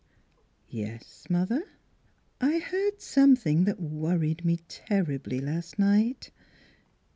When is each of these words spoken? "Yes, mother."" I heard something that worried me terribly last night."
"Yes, 0.67 1.25
mother."" 1.29 1.61
I 2.41 2.57
heard 2.57 3.01
something 3.03 3.65
that 3.65 3.79
worried 3.79 4.43
me 4.43 4.57
terribly 4.67 5.39
last 5.39 5.77
night." 5.77 6.31